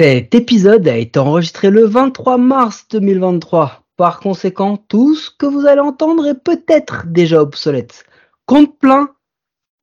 [0.00, 3.84] Cet épisode a été enregistré le 23 mars 2023.
[3.96, 8.04] Par conséquent, tout ce que vous allez entendre est peut-être déjà obsolète.
[8.44, 9.10] Compte plein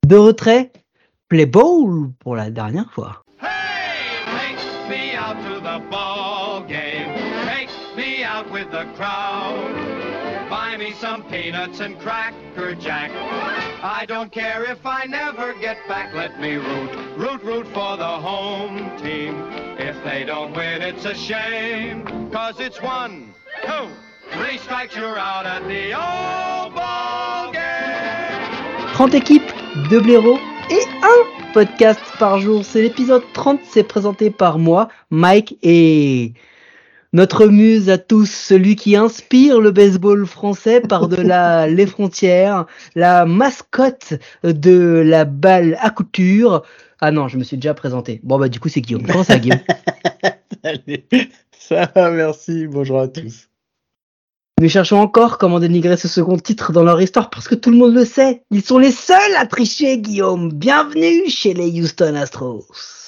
[0.06, 0.70] de retrait,
[1.28, 3.24] play ball pour la dernière fois.
[10.50, 13.10] Buy me some peanuts and cracker jack.
[13.84, 16.14] I don't care if I never get back.
[16.14, 19.34] Let me root, root, root for the home team.
[19.76, 22.04] If they don't win, it's a shame.
[22.30, 23.34] Cause it's one,
[23.64, 23.88] two,
[24.30, 28.92] three strikes, you're out at the old ball game.
[28.94, 29.52] 30 équipes,
[29.90, 30.38] 2 blaireaux
[30.70, 32.64] et un podcast par jour.
[32.64, 36.34] C'est l'épisode 30, c'est présenté par moi, Mike, et
[37.12, 44.14] notre muse à tous, celui qui inspire le baseball français par-delà les frontières, la mascotte
[44.42, 46.62] de la balle à couture.
[47.00, 48.20] Ah non, je me suis déjà présenté.
[48.22, 49.06] Bon bah du coup c'est Guillaume.
[49.06, 49.60] Comment ça Guillaume?
[50.64, 51.04] Salut,
[51.58, 53.48] ça va, merci, bonjour à tous.
[54.60, 57.76] Nous cherchons encore comment dénigrer ce second titre dans leur histoire parce que tout le
[57.76, 58.44] monde le sait.
[58.50, 60.52] Ils sont les seuls à tricher, Guillaume.
[60.52, 63.01] Bienvenue chez les Houston Astros.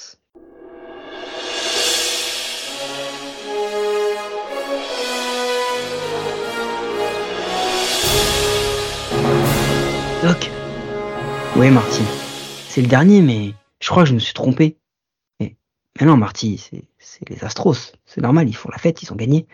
[11.57, 12.03] Oui, Marty.
[12.67, 14.77] C'est le dernier, mais je crois que je me suis trompé.
[15.39, 15.55] Mais,
[15.99, 17.93] mais non, Marty, c'est c'est les Astros.
[18.05, 19.47] C'est normal, ils font la fête, ils ont gagné.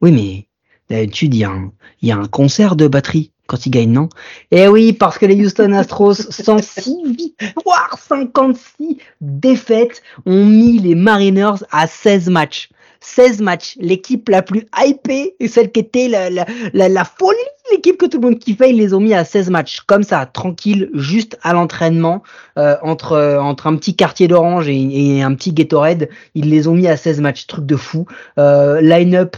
[0.00, 0.48] Oui, mais
[0.90, 3.92] D'habitude, il y, a un, il y a un concert de batterie quand ils gagnent,
[3.92, 4.08] non?
[4.50, 11.64] Eh oui, parce que les Houston Astros, 106 victoires, 56 défaites, ont mis les Mariners
[11.70, 12.68] à 16 matchs.
[13.04, 13.76] 16 matchs.
[13.80, 17.36] L'équipe la plus hypée et celle qui était la, la, la, folie,
[17.70, 19.80] l'équipe que tout le monde kiffait, ils les ont mis à 16 matchs.
[19.80, 22.22] Comme ça, tranquille, juste à l'entraînement,
[22.58, 26.88] euh, entre, entre un petit quartier d'orange et, un petit Gatorade, ils les ont mis
[26.88, 27.46] à 16 matchs.
[27.46, 28.06] Truc de fou.
[28.38, 29.36] Euh, Line-up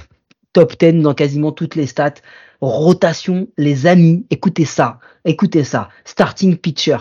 [0.53, 2.15] top 10 dans quasiment toutes les stats.
[2.61, 5.91] Rotation, les amis, écoutez ça, écoutez ça.
[6.05, 6.97] Starting pitcher.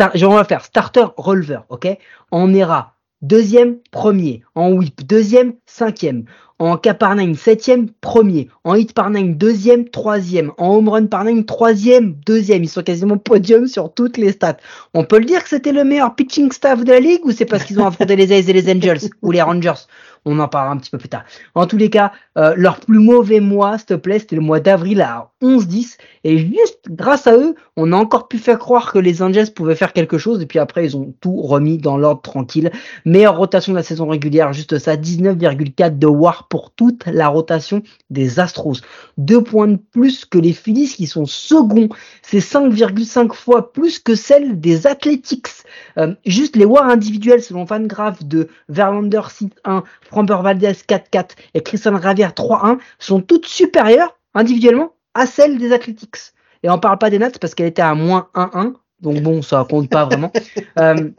[0.00, 1.86] Star, on va faire starter releveur, ok?
[2.30, 2.93] En ERA,
[3.24, 4.42] deuxième, premier.
[4.54, 6.24] En whip, deuxième, cinquième.
[6.60, 8.48] En K par 9, septième, premier.
[8.62, 10.52] En hit par 9, deuxième, troisième.
[10.56, 12.62] En home run par 9, troisième, deuxième.
[12.62, 14.58] Ils sont quasiment podium sur toutes les stats.
[14.92, 17.44] On peut le dire que c'était le meilleur pitching staff de la ligue ou c'est
[17.44, 19.88] parce qu'ils ont affronté les A's et les Angels ou les Rangers?
[20.24, 21.24] On en parlera un petit peu plus tard.
[21.54, 24.60] En tous les cas, euh, leur plus mauvais mois, s'il te plaît, c'était le mois
[24.60, 25.98] d'avril à 11-10.
[26.24, 29.74] Et juste grâce à eux, on a encore pu faire croire que les Angels pouvaient
[29.74, 30.40] faire quelque chose.
[30.40, 32.70] Et puis après, ils ont tout remis dans l'ordre tranquille.
[33.04, 37.82] Meilleure rotation de la saison régulière, juste ça, 19,4 de WAR pour toute la rotation
[38.10, 38.80] des Astros.
[39.18, 41.88] Deux points de plus que les Phillies qui sont seconds.
[42.22, 45.48] C'est 5,5 fois plus que celle des Athletics.
[45.98, 49.82] Euh, juste les WAR individuels selon Fangraph de Verlander 6-1,
[50.14, 56.32] Framber Valdez 4-4 et Christian Ravier 3-1 sont toutes supérieures individuellement à celles des Athletics.
[56.62, 58.74] Et on parle pas des Nats parce qu'elle était à moins 1-1.
[59.04, 60.32] Donc bon, ça compte pas vraiment.
[60.80, 61.10] Euh,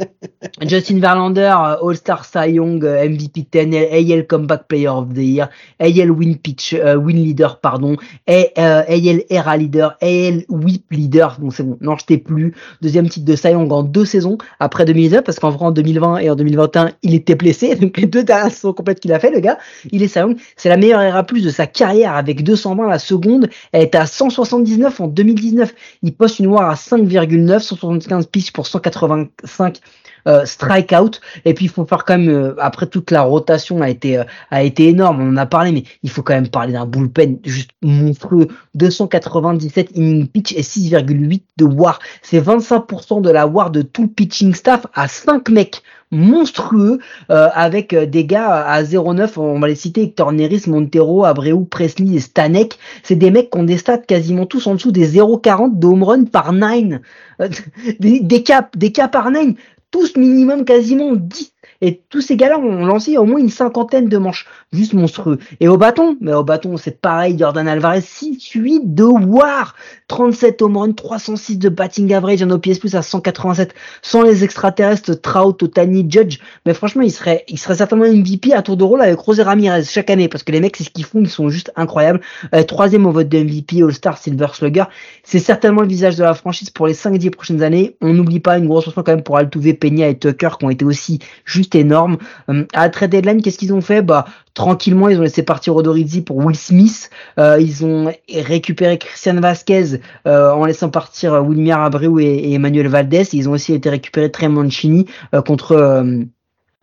[0.62, 5.50] Justin Verlander, euh, All-Star Cy Young, euh, MVP 10, AL Comeback Player of the Year,
[5.80, 7.96] AL Win Pitch, Win Leader, pardon,
[8.28, 11.38] AL Era Leader, AL Whip Leader.
[11.40, 12.54] Donc c'est bon, non, je t'ai plus.
[12.82, 16.18] Deuxième titre de Cy Young en deux saisons après 2019, parce qu'en vrai en 2020
[16.18, 17.76] et en 2021, il était blessé.
[17.80, 19.60] Donc les deux dernières saisons complètes qu'il a fait, le gars,
[19.92, 20.38] il est Cy Young.
[20.58, 23.48] C'est la meilleure Era plus de sa carrière avec 220 la seconde.
[23.72, 25.74] Elle est à 179 en 2019.
[26.02, 29.80] Il poste une WAR à 5,9, 175 pitches pour 185
[30.28, 31.22] euh, strikeout.
[31.46, 34.24] Et puis il faut faire quand même euh, après toute la rotation a été euh,
[34.52, 35.22] a été énorme.
[35.22, 38.48] On en a parlé, mais il faut quand même parler d'un bullpen juste monstrueux.
[38.76, 42.00] 297 inning pitch et 6,8 de WAR.
[42.22, 45.82] C'est 25% de la WAR de tout le pitching staff à 5 mecs
[46.12, 47.00] monstrueux
[47.30, 51.66] euh, avec euh, des gars à 0,9 on va les citer Hector Neris, Montero, Abreu,
[51.66, 55.18] Presley et Stanek c'est des mecs qui ont des stats quasiment tous en dessous des
[55.18, 57.00] 0,40 de home run par 9
[57.42, 57.50] euh,
[58.00, 58.44] des, des
[58.76, 59.56] des cas par 9
[59.96, 64.18] tous minimum quasiment 10 et tous ces gars-là ont lancé au moins une cinquantaine de
[64.18, 64.46] manches.
[64.72, 65.40] Juste monstrueux.
[65.60, 67.38] Et au bâton, mais au bâton, c'est pareil.
[67.38, 69.76] Jordan Alvarez, 6-8 de WAR.
[70.08, 73.74] 37 home run, 306 de batting average, un OPS plus à 187.
[74.02, 76.40] Sans les extraterrestres, Trout, Otani, Judge.
[76.66, 79.84] Mais franchement, il serait, il serait certainement MVP à tour de rôle avec José Ramirez
[79.84, 80.28] chaque année.
[80.28, 82.22] Parce que les mecs, c'est ce qu'ils font, ils sont juste incroyables.
[82.54, 84.86] Euh, troisième au vote de MVP, All-Star, Silver Slugger.
[85.24, 87.98] C'est certainement le visage de la franchise pour les 5-10 prochaines années.
[88.02, 90.70] On n'oublie pas une grosse mention quand même pour Altuve, Peña et Tucker qui ont
[90.70, 91.20] été aussi
[91.56, 92.18] juste énormes.
[92.50, 94.02] Euh, à la trade deadline, qu'est-ce qu'ils ont fait?
[94.02, 97.10] Bah tranquillement, ils ont laissé partir Odorizzi pour Will Smith.
[97.40, 103.28] Euh, ils ont récupéré Christian Vasquez euh, en laissant partir Wilmier Abreu et, Emmanuel Valdez.
[103.34, 105.76] Ils ont aussi été récupérés Trey Mancini euh, contre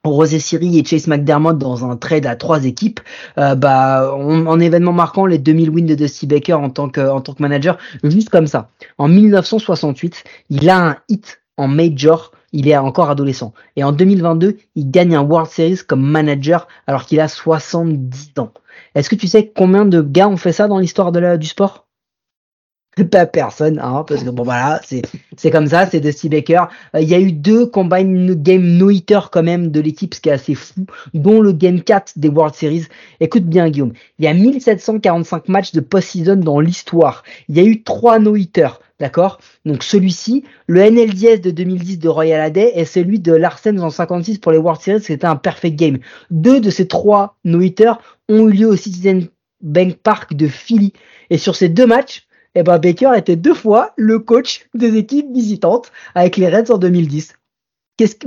[0.04, 3.00] Rosé Siri et Chase McDermott dans un trade à trois équipes,
[3.38, 7.20] euh, bah, en événement marquant les 2000 wins de Dusty Baker en tant que, en
[7.20, 8.68] tant que manager, juste comme ça.
[8.98, 13.52] En 1968, il a un hit en major, il est encore adolescent.
[13.76, 18.52] Et en 2022, il gagne un World Series comme manager alors qu'il a 70 ans.
[18.94, 21.86] Est-ce que tu sais combien de gars ont fait ça dans l'histoire du sport?
[23.00, 25.02] Pas personne, hein, parce que bon voilà, c'est
[25.36, 26.64] c'est comme ça, c'est Dusty Baker.
[26.94, 30.20] Euh, il y a eu deux combine game no hitter quand même de l'équipe, ce
[30.20, 30.84] qui est assez fou,
[31.14, 32.86] dont le game 4 des World Series.
[33.20, 37.22] Écoute bien Guillaume, il y a 1745 matchs de post-season dans l'histoire.
[37.48, 38.80] Il y a eu trois no hitters.
[39.00, 39.40] D'accord?
[39.64, 44.38] Donc celui-ci, le NLDS de 2010 de Royal Aday et celui de Larsen en 56
[44.38, 45.98] pour les World Series, c'était un perfect game.
[46.30, 47.94] Deux de ces trois no hitters
[48.28, 49.26] ont eu lieu au Citizen
[49.60, 50.92] Bank Park de Philly.
[51.30, 55.32] Et sur ces deux matchs, eh ben Baker était deux fois le coach des équipes
[55.32, 57.34] visitantes avec les Reds en 2010.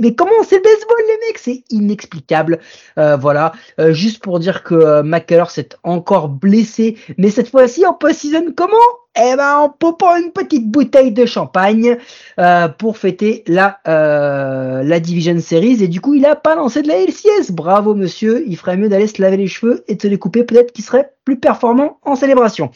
[0.00, 1.38] mais comment c'est le baseball les mecs?
[1.38, 2.60] C'est inexplicable.
[2.98, 7.94] Euh, voilà, euh, juste pour dire que euh, s'est encore blessé, mais cette fois-ci en
[7.94, 8.76] post-season comment?
[9.18, 11.96] Eh ben en popant une petite bouteille de champagne
[12.38, 16.88] euh, pour fêter la la Division Series et du coup il a pas lancé de
[16.88, 17.50] la LCS.
[17.52, 20.44] Bravo monsieur, il ferait mieux d'aller se laver les cheveux et de se les couper.
[20.44, 22.70] Peut-être qu'il serait plus performant en célébration.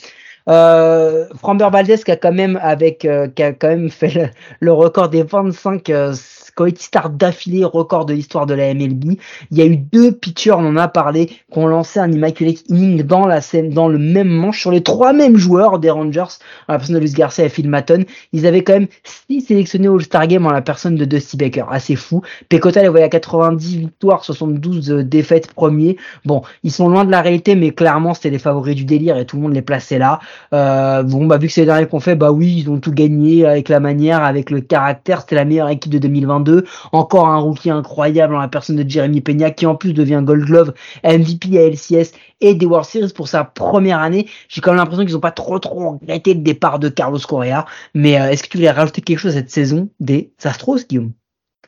[0.49, 5.91] Euh, Framber Valdez qui a quand même avec euh, qui fait le, record des 25
[5.91, 6.15] euh,
[6.55, 9.17] Coyote Star d'affilée, record de l'histoire de la MLB.
[9.51, 12.63] Il y a eu deux pitchers, on en a parlé, qui ont lancé un immaculate
[12.69, 16.39] inning dans la scène, dans le même manche sur les trois mêmes joueurs des Rangers,
[16.69, 18.05] la personne de Luis Garcia et Phil Maton.
[18.33, 21.65] Ils avaient quand même six sélectionnés All-Star Game en la personne de Dusty Baker.
[21.71, 22.23] Assez fou.
[22.49, 25.97] Pecota les voyait à 90 victoires, 72 défaites premiers.
[26.25, 29.25] Bon, ils sont loin de la réalité, mais clairement c'était les favoris du délire et
[29.25, 30.21] tout le monde les plaçait là.
[30.53, 32.93] Euh, bon, bah vu que c'est les derniers qu'on fait, bah oui, ils ont tout
[32.93, 35.21] gagné avec la manière, avec le caractère.
[35.21, 36.65] C'était la meilleure équipe de 2022.
[36.93, 40.45] Encore un rookie incroyable en la personne de Jeremy Peña, qui en plus devient Gold
[40.45, 40.75] Glove,
[41.05, 44.27] MVP à LCS et des World Series pour sa première année.
[44.49, 47.67] J'ai quand même l'impression qu'ils n'ont pas trop trop regretté le départ de Carlos Correa.
[47.95, 51.13] Mais euh, est-ce que tu voulais rajouter quelque chose cette saison des Astros, Guillaume?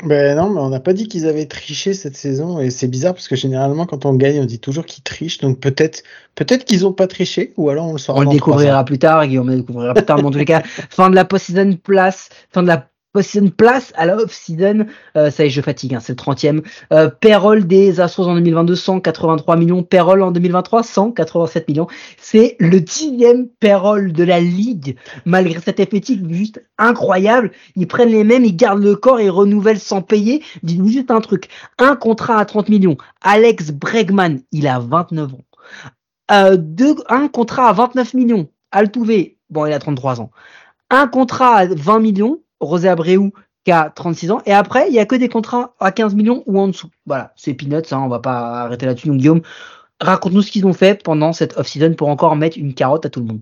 [0.04, 3.14] Ben non, mais on n'a pas dit qu'ils avaient triché cette saison et c'est bizarre
[3.14, 5.38] parce que généralement quand on gagne, on dit toujours qu'ils trichent.
[5.38, 6.02] Donc peut-être,
[6.34, 8.20] peut-être qu'ils ont pas triché ou alors on le saura.
[8.20, 10.18] On le découvrira plus tard, Guillaume, on le découvrira plus tard.
[10.18, 12.88] mais en tous les cas, fin de la post-season place, fin de la
[13.34, 14.86] une place à la off-season.
[15.16, 16.62] Euh, ça y est, je fatigue, hein, c'est le 30e.
[16.92, 17.10] Euh,
[17.60, 19.82] des Astros en 2022, 183 millions.
[19.82, 21.86] Payroll en 2023, 187 millions.
[22.18, 27.52] C'est le dixième payroll de la ligue, malgré cet effectif juste incroyable.
[27.76, 30.42] Ils prennent les mêmes, ils gardent le corps ils renouvellent sans payer.
[30.62, 31.48] Dites-vous juste un truc.
[31.78, 32.96] Un contrat à 30 millions.
[33.20, 35.44] Alex Bregman, il a 29 ans.
[36.30, 38.48] Euh, deux, un contrat à 29 millions.
[38.70, 40.30] Altuve, bon, il a 33 ans.
[40.90, 42.40] Un contrat à 20 millions.
[42.62, 43.30] Rosé Abreu
[43.64, 44.42] qui a 36 ans.
[44.46, 46.88] Et après, il y a que des contrats à 15 millions ou en dessous.
[47.06, 49.08] Voilà, c'est peanuts, hein, on va pas arrêter là-dessus.
[49.08, 49.42] Donc Guillaume,
[50.00, 53.20] raconte-nous ce qu'ils ont fait pendant cette off-season pour encore mettre une carotte à tout
[53.20, 53.40] le monde.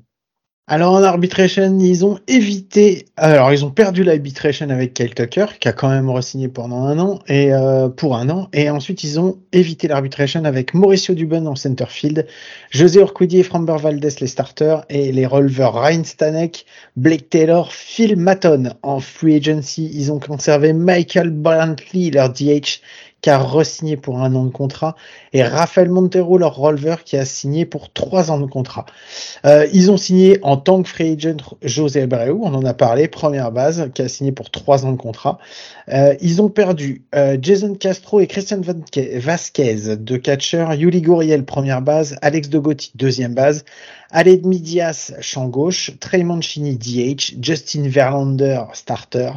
[0.72, 3.06] Alors en arbitration, ils ont évité.
[3.16, 6.96] Alors ils ont perdu l'arbitration avec Kyle Tucker, qui a quand même re-signé pendant un
[7.00, 8.48] an et euh, pour un an.
[8.52, 12.24] Et ensuite ils ont évité l'arbitration avec Mauricio Dubon en centerfield,
[12.70, 16.64] José Urquidy et Framber Valdez les starters et les releveurs Ryan Stanek,
[16.94, 19.90] Blake Taylor, Phil Maton en free agency.
[19.92, 22.78] Ils ont conservé Michael Brantley leur DH
[23.20, 24.96] qui a re-signé pour un an de contrat,
[25.32, 28.86] et Rafael Montero, leur releveur, qui a signé pour trois ans de contrat.
[29.44, 33.08] Euh, ils ont signé en tant que free agent José Abreu, on en a parlé,
[33.08, 35.38] première base, qui a signé pour trois ans de contrat.
[35.88, 41.82] Euh, ils ont perdu euh, Jason Castro et Christian Vasquez de catcher, Yuli Goriel, première
[41.82, 43.64] base, Alex Dogotti, deuxième base,
[44.12, 49.32] Aled Midias, champ gauche, Trey Mancini, DH, Justin Verlander, starter,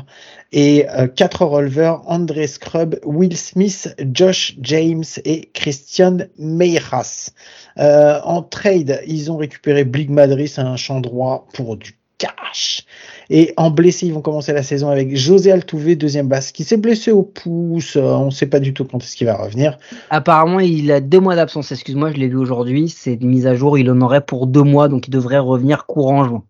[0.51, 7.31] et euh, quatre releveurs, André Scrub, Will Smith, Josh James et Christian Meiras.
[7.77, 12.85] Euh, en trade, ils ont récupéré Blig Madris, un champ droit pour du cash.
[13.29, 16.77] Et en blessé, ils vont commencer la saison avec José Altuve, deuxième base, qui s'est
[16.77, 17.95] blessé au pouce.
[17.95, 19.77] On ne sait pas du tout quand est-ce qu'il va revenir.
[20.09, 21.71] Apparemment, il a deux mois d'absence.
[21.71, 22.89] Excuse-moi, je l'ai vu aujourd'hui.
[22.89, 23.77] C'est une mise à jour.
[23.77, 26.43] Il en aurait pour deux mois, donc il devrait revenir courant juin.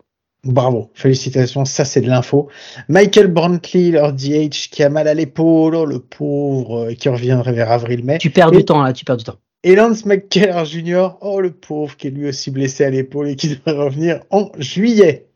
[0.44, 2.50] Bravo, félicitations, ça c'est de l'info.
[2.90, 7.54] Michael Brantley, leur DH, qui a mal à l'épaule, oh, le pauvre, euh, qui reviendrait
[7.54, 8.18] vers avril-mai.
[8.18, 9.38] Tu perds du temps là, tu perds du temps.
[9.64, 13.36] Et Lance McKellar Jr., oh le pauvre, qui est lui aussi blessé à l'épaule et
[13.38, 15.28] qui devrait revenir en juillet.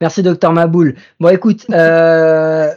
[0.00, 0.94] Merci docteur Maboul.
[1.18, 2.72] Bon écoute, euh,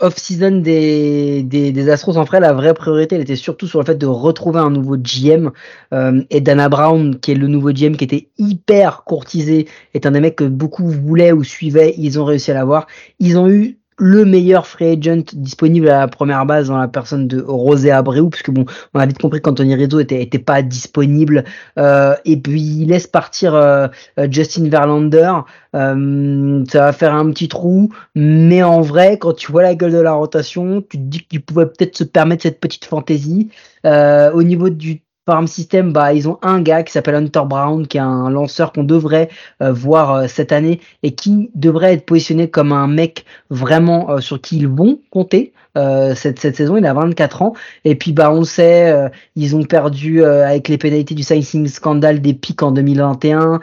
[0.00, 3.84] off-season des, des, des, Astros en vrai, la vraie priorité, elle était surtout sur le
[3.84, 5.50] fait de retrouver un nouveau GM.
[5.92, 10.12] Euh, et Dana Brown, qui est le nouveau GM, qui était hyper courtisé, est un
[10.12, 11.94] des mecs que beaucoup voulaient ou suivaient.
[11.98, 12.86] Ils ont réussi à l'avoir.
[13.18, 17.26] Ils ont eu le meilleur free agent disponible à la première base dans la personne
[17.26, 21.44] de Rosé Abreu, puisque bon, on a vite compris qu'Anthony Rizzo était, pas disponible,
[21.78, 23.88] euh, et puis il laisse partir euh,
[24.18, 25.32] euh, Justin Verlander,
[25.74, 29.92] euh, ça va faire un petit trou, mais en vrai, quand tu vois la gueule
[29.92, 33.50] de la rotation, tu te dis qu'il pouvait peut-être se permettre cette petite fantaisie.
[33.84, 37.96] au niveau du Farm System, bah, ils ont un gars qui s'appelle Hunter Brown, qui
[37.96, 39.28] est un lanceur qu'on devrait
[39.60, 44.20] euh, voir euh, cette année et qui devrait être positionné comme un mec vraiment euh,
[44.20, 45.52] sur qui ils vont compter.
[45.76, 46.76] Euh, cette, cette saison.
[46.76, 47.52] Il a 24 ans.
[47.84, 51.68] Et puis, bah, on sait, euh, ils ont perdu euh, avec les pénalités du signing
[51.68, 53.60] scandale des pics en 2021.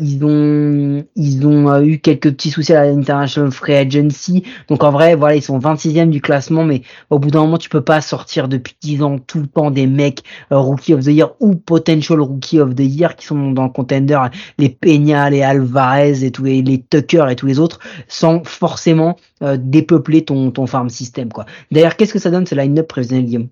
[0.00, 4.44] ils ont, ils ont eu quelques petits soucis à l'International Free Agency.
[4.68, 6.64] Donc, en vrai, voilà, ils sont 26e du classement.
[6.64, 9.70] Mais au bout d'un moment, tu peux pas sortir depuis 10 ans tout le temps
[9.70, 13.64] des mecs Rookie of the Year ou Potential Rookie of the Year qui sont dans
[13.64, 14.18] le contender.
[14.58, 17.78] Les Peña, les Alvarez et tous les, les Tucker et tous les autres
[18.08, 19.16] sans forcément
[19.58, 21.46] dépeupler ton, farm system, quoi.
[21.70, 23.48] D'ailleurs, qu'est-ce que ça donne ce line-up prévisionnel, Guillaume?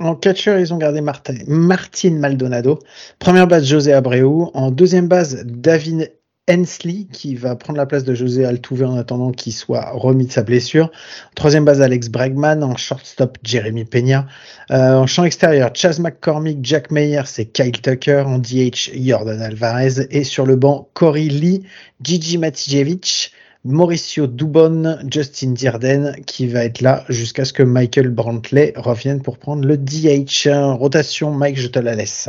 [0.00, 2.78] En catcher, ils ont gardé Martin, Maldonado.
[3.18, 4.48] Première base, José Abreu.
[4.54, 6.12] En deuxième base, David
[6.50, 10.32] Hensley, qui va prendre la place de José Altuve en attendant qu'il soit remis de
[10.32, 10.90] sa blessure.
[11.36, 12.64] Troisième base, Alex Bregman.
[12.64, 14.26] En shortstop, Jeremy Peña.
[14.70, 18.24] Euh, en champ extérieur, Chaz McCormick, Jack Meyer, c'est Kyle Tucker.
[18.26, 20.06] En DH, Jordan Alvarez.
[20.10, 21.62] Et sur le banc, Cory Lee,
[22.02, 23.32] Gigi Matijevic.
[23.64, 29.38] Mauricio Dubon, Justin Dirden, qui va être là jusqu'à ce que Michael Brantley revienne pour
[29.38, 30.48] prendre le DH.
[30.76, 32.28] Rotation, Mike, je te la laisse.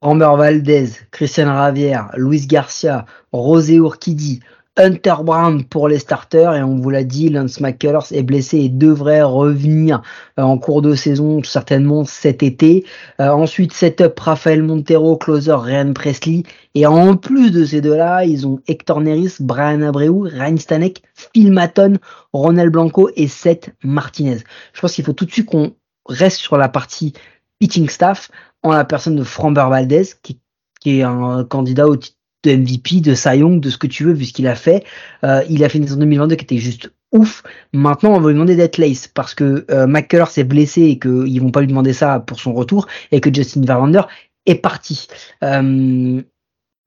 [0.00, 4.40] Amber Valdez, Christian Ravière, Luis Garcia, Rosé Urquidi,
[4.76, 8.68] Hunter Brown pour les starters et on vous l'a dit, Lance McCullers est blessé et
[8.68, 10.02] devrait revenir
[10.38, 12.84] euh, en cours de saison certainement cet été.
[13.20, 16.42] Euh, ensuite, setup Rafael Montero, closer Ryan Presley
[16.74, 21.52] et en plus de ces deux-là, ils ont Hector Neris, Brian Abreu, Ryan Stanek, Phil
[21.52, 21.98] Maton,
[22.32, 24.38] Ronald Blanco et Seth Martinez.
[24.72, 25.72] Je pense qu'il faut tout de suite qu'on
[26.08, 27.12] reste sur la partie
[27.60, 28.28] pitching staff
[28.64, 30.40] en la personne de Framber Valdez qui,
[30.80, 32.13] qui est un candidat au titre
[32.44, 34.84] de MVP, de Cy de ce que tu veux, vu ce qu'il a fait.
[35.24, 37.42] Euh, il a fait une saison 2022 qui était juste ouf.
[37.72, 41.50] Maintenant, on va lui demander d'être lace parce que euh, s'est blessé et qu'ils vont
[41.50, 44.02] pas lui demander ça pour son retour et que Justin Verlander
[44.46, 45.08] est parti.
[45.42, 46.20] Euh,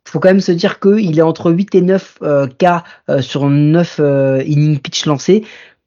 [0.07, 3.49] faut quand même se dire qu'il est entre 8 et 9 euh, cas euh, sur
[3.49, 3.99] 9
[4.45, 5.43] inning pitch lancés.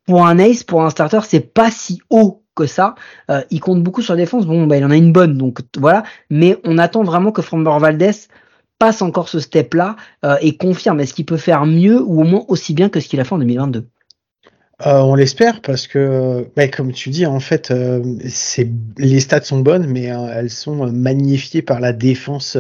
[0.06, 2.96] Pour un ace, pour un starter, c'est pas si haut que ça.
[3.50, 4.44] il compte beaucoup sur la défense.
[4.44, 6.02] Bon, bah, il en a une bonne, donc voilà.
[6.30, 8.10] Mais on attend vraiment que Framber Valdez
[8.80, 9.94] passe encore ce step-là
[10.24, 13.08] euh, et confirme est-ce qu'il peut faire mieux ou au moins aussi bien que ce
[13.08, 13.86] qu'il a fait en 2022
[14.86, 18.02] euh, on l'espère parce que, bah, comme tu dis, en fait, euh,
[18.96, 22.56] les stats sont bonnes, mais elles sont magnifiées par la défense,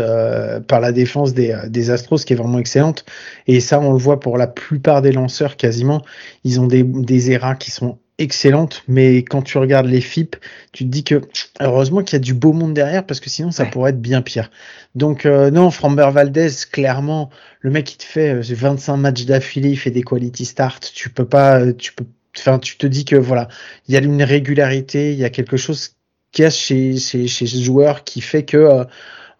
[0.68, 3.06] par la défense des, des, Astros, qui est vraiment excellente.
[3.46, 6.02] Et ça, on le voit pour la plupart des lanceurs, quasiment.
[6.44, 10.36] Ils ont des, des qui sont excellente, mais quand tu regardes les FIP,
[10.72, 11.22] tu te dis que
[11.58, 14.22] heureusement qu'il y a du beau monde derrière parce que sinon ça pourrait être bien
[14.22, 14.50] pire.
[14.94, 19.70] Donc euh, non, Framber Valdez, clairement, le mec qui te fait 25 euh, matchs d'affilée,
[19.70, 22.04] il fait des quality start, tu peux pas, euh, tu peux,
[22.36, 23.48] enfin tu te dis que voilà,
[23.88, 25.96] il y a une régularité, il y a quelque chose
[26.32, 28.84] qui a chez, chez, chez ce joueur qui fait que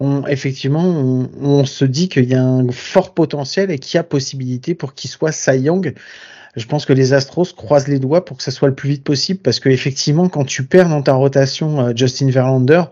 [0.01, 4.01] on, effectivement, on, on, se dit qu'il y a un fort potentiel et qu'il y
[4.01, 5.95] a possibilité pour qu'il soit Cy Young
[6.57, 9.05] je pense que les Astros croisent les doigts pour que ça soit le plus vite
[9.05, 12.83] possible parce que effectivement, quand tu perds dans ta rotation euh, Justin Verlander,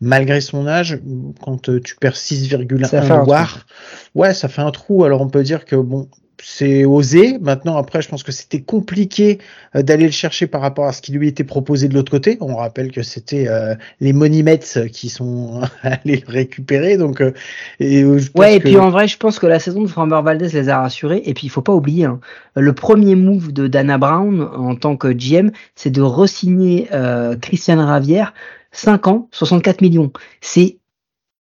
[0.00, 0.98] malgré son âge,
[1.42, 3.66] quand euh, tu perds 6,1 war,
[4.14, 5.04] ouais, ça fait un trou.
[5.04, 6.08] Alors on peut dire que bon,
[6.42, 7.38] c'est osé.
[7.40, 9.38] Maintenant, après, je pense que c'était compliqué
[9.76, 12.38] euh, d'aller le chercher par rapport à ce qui lui était proposé de l'autre côté.
[12.40, 14.42] On rappelle que c'était euh, les Money
[14.92, 16.96] qui sont allés le récupérer.
[16.96, 17.32] Donc, euh,
[17.80, 20.68] et, ouais, et puis en vrai, je pense que la saison de Framber Valdez les
[20.68, 21.22] a rassurés.
[21.24, 22.20] Et puis, il faut pas oublier, hein,
[22.56, 26.88] le premier move de Dana Brown en tant que GM, c'est de resigner
[27.40, 28.34] Christian Ravière
[28.72, 30.12] 5 ans, 64 millions.
[30.40, 30.78] C'est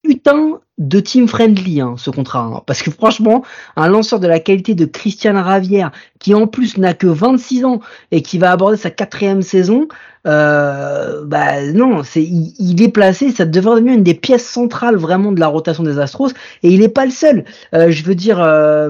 [0.04, 2.62] putain de team friendly hein, ce contrat hein.
[2.66, 3.44] parce que franchement
[3.76, 7.82] un lanceur de la qualité de Christian Ravière qui en plus n'a que 26 ans
[8.12, 9.88] et qui va aborder sa quatrième saison
[10.28, 15.32] euh, bah non c'est il, est placé ça devrait devenir une des pièces centrales vraiment
[15.32, 16.32] de la rotation des Astros
[16.62, 17.46] et il n'est pas le seul.
[17.74, 18.90] Euh, je veux dire euh,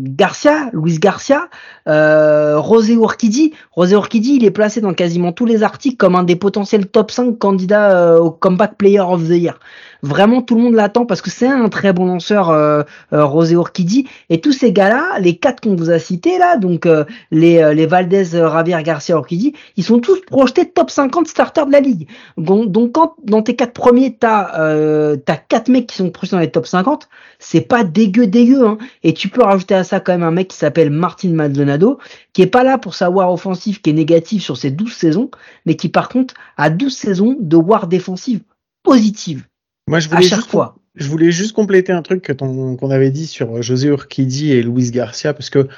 [0.00, 1.48] Garcia Luis Garcia
[1.86, 6.36] Rosé Urquidi Rosé Urquidi il est placé dans quasiment tous les articles comme un des
[6.36, 9.58] potentiels top 5 candidats au comeback player of the year.
[10.02, 13.26] Vraiment tout le monde l'attend parce parce que c'est un très bon lanceur, euh, euh,
[13.26, 14.08] Rosé Urquidi.
[14.30, 17.84] Et tous ces gars-là, les quatre qu'on vous a cités là, donc euh, les, les
[17.84, 22.08] Valdez, Javier Garcia, Urquidi, ils sont tous projetés top 50 starters de la ligue.
[22.38, 26.36] Donc, donc quand dans tes quatre premiers, t'as euh, t'as quatre mecs qui sont projetés
[26.36, 28.66] dans les top 50, c'est pas dégueu dégueu.
[28.66, 28.78] Hein.
[29.02, 31.98] Et tu peux rajouter à ça quand même un mec qui s'appelle Martin Maldonado,
[32.32, 35.30] qui est pas là pour sa war offensive qui est négative sur ses 12 saisons,
[35.66, 38.40] mais qui par contre a 12 saisons de war défensive
[38.82, 39.44] positive
[39.86, 40.76] Moi, je à chaque juste fois.
[40.96, 45.32] Je voulais juste compléter un truc qu'on avait dit sur José Urquidi et Luis Garcia
[45.32, 45.68] parce que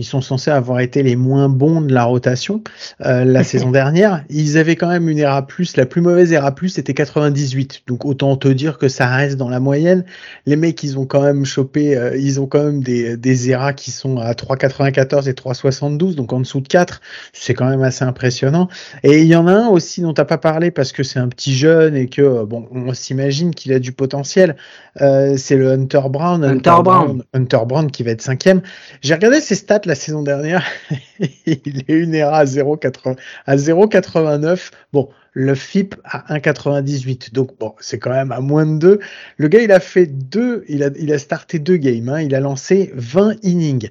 [0.00, 2.62] ils sont censés avoir été les moins bons de la rotation
[3.04, 4.24] euh, la saison dernière.
[4.30, 7.82] Ils avaient quand même une ERA plus, la plus mauvaise ERA plus c'était 98.
[7.86, 10.04] Donc autant te dire que ça reste dans la moyenne.
[10.46, 13.74] Les mecs ils ont quand même chopé, euh, ils ont quand même des des ERA
[13.74, 17.02] qui sont à 3,94 et 3,72 donc en dessous de 4.
[17.34, 18.68] C'est quand même assez impressionnant.
[19.02, 21.28] Et il y en a un aussi dont t'as pas parlé parce que c'est un
[21.28, 24.56] petit jeune et que euh, bon on s'imagine qu'il a du potentiel.
[25.02, 26.42] Euh, c'est le Hunter Brown.
[26.42, 27.22] Hunter Brown.
[27.34, 28.62] Hunter Brown qui va être cinquième.
[29.02, 30.64] J'ai regardé ses stats la saison dernière.
[31.18, 34.70] il est une ERA à 0,80 à 0,89.
[34.92, 37.32] Bon, le FIP à 1,98.
[37.32, 39.00] Donc bon, c'est quand même à moins de 2.
[39.36, 42.08] Le gars, il a fait deux, il a, il a starté deux games.
[42.08, 42.22] Hein.
[42.22, 43.90] Il a lancé 20 innings.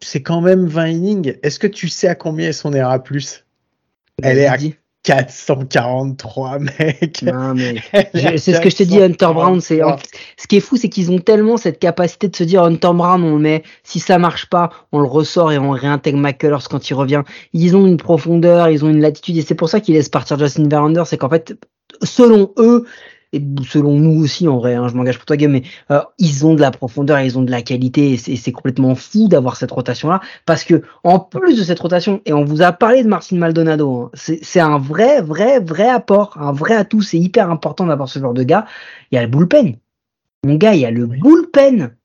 [0.00, 1.34] C'est quand même 20 innings.
[1.42, 3.44] Est-ce que tu sais à combien est son ERA plus?
[4.22, 4.76] Elle est à Dit.
[5.04, 7.22] 443, mec.
[7.22, 7.76] Non, mais
[8.38, 9.60] c'est ce que je te dis, Hunter Brown.
[9.60, 10.20] C'est en- 443.
[10.38, 13.22] ce qui est fou, c'est qu'ils ont tellement cette capacité de se dire Hunter Brown,
[13.22, 13.62] on le met.
[13.84, 17.22] Si ça marche pas, on le ressort et on réintègre McCullers quand il revient.
[17.52, 20.38] Ils ont une profondeur, ils ont une latitude et c'est pour ça qu'ils laissent partir
[20.38, 21.02] Justin Verlander.
[21.06, 21.54] C'est qu'en fait,
[22.02, 22.84] selon eux
[23.34, 26.46] et selon nous aussi en vrai, hein, je m'engage pour toi, Game, mais euh, ils
[26.46, 29.70] ont de la profondeur, ils ont de la qualité et c'est complètement fou d'avoir cette
[29.70, 33.08] rotation là parce que en plus de cette rotation et on vous a parlé de
[33.08, 37.02] Martin Maldonado, hein, c'est c'est un vrai, vrai, vrai apport, un vrai atout.
[37.02, 38.66] C'est hyper important d'avoir ce genre de gars.
[39.10, 39.76] Il y a le bullpen.
[40.44, 41.96] Mon gars, il y a le bullpen.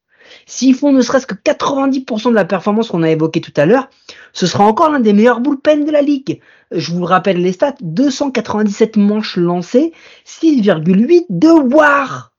[0.46, 3.90] S'ils font ne serait-ce que 90% de la performance qu'on a évoquée tout à l'heure,
[4.34, 6.42] ce sera encore l'un des meilleurs bullpens de la ligue.
[6.72, 9.94] Je vous rappelle les stats, 297 manches lancées,
[10.26, 12.34] 6,8 de WAR.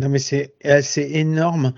[0.00, 1.72] Non, mais c'est c'est énorme.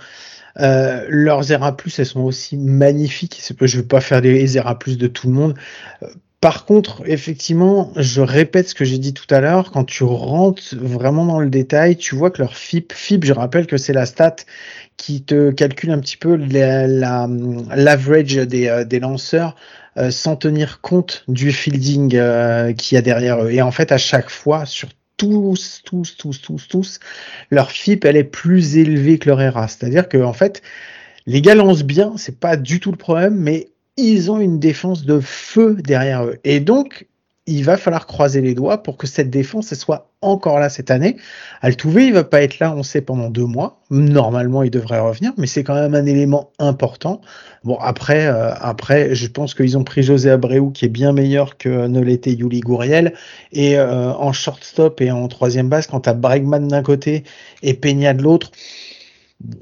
[0.59, 3.43] Euh, leurs ERA+, elles sont aussi magnifiques.
[3.61, 5.55] Je ne veux pas faire des ERA+, de tout le monde.
[6.47, 10.77] Par contre, effectivement, je répète ce que j'ai dit tout à l'heure, quand tu rentres
[10.77, 14.07] vraiment dans le détail, tu vois que leur FIP, FIP, je rappelle que c'est la
[14.07, 14.37] stat
[14.97, 17.29] qui te calcule un petit peu la- la-
[17.75, 19.57] l'average des, euh, lanceurs
[19.97, 23.51] euh, sans tenir compte du fielding euh, qu'il y a derrière eux.
[23.51, 27.01] Et en fait, à chaque fois, sur tous, tous, tous, tous, tous,
[27.51, 29.67] leur FIP, elle est plus élevée que leur ERA.
[29.67, 30.63] C'est-à-dire que, en fait,
[31.27, 35.05] les gars lancent bien, c'est pas du tout le problème, mais ils ont une défense
[35.05, 36.39] de feu derrière eux.
[36.45, 37.07] Et donc,
[37.47, 40.91] il va falloir croiser les doigts pour que cette défense elle soit encore là cette
[40.91, 41.17] année.
[41.63, 43.81] Altuve, il va pas être là, on sait, pendant deux mois.
[43.91, 47.21] Normalement, il devrait revenir, mais c'est quand même un élément important.
[47.63, 51.57] Bon, après, euh, après, je pense qu'ils ont pris José Abreu, qui est bien meilleur
[51.57, 53.15] que ne l'était Yuli Gouriel.
[53.53, 57.23] Et euh, en shortstop et en troisième base, quand t'as Bregman d'un côté
[57.63, 58.51] et Peña de l'autre,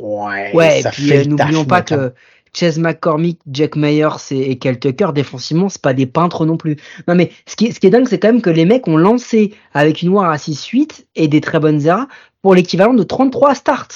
[0.01, 2.15] ouais, Ouais, et ça puis fait euh, n'oublions pas que
[2.55, 6.77] Chase McCormick, Jack Myers et, et Kel Tucker, défensivement, c'est pas des peintres non plus.
[7.09, 8.87] Non mais ce qui, est- ce qui est dingue, c'est quand même que les mecs
[8.89, 12.07] ont lancé avec une war à 6-8 et des très bonnes eras
[12.43, 13.89] pour l'équivalent de 33 starts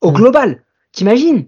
[0.00, 0.14] au Mm.
[0.14, 0.62] global.
[0.92, 1.46] T'imagines?